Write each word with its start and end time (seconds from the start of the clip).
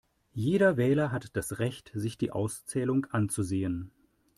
Jeder 0.33 0.77
Wähler 0.77 1.11
hat 1.11 1.35
das 1.37 1.59
Recht, 1.59 1.91
sich 1.93 2.17
die 2.17 2.31
Auszählung 2.31 3.05
anzusehen. 3.11 3.91